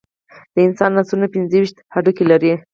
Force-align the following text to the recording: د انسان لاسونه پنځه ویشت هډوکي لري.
د 0.53 0.55
انسان 0.67 0.91
لاسونه 0.97 1.25
پنځه 1.33 1.55
ویشت 1.59 1.77
هډوکي 1.93 2.25
لري. 2.31 2.53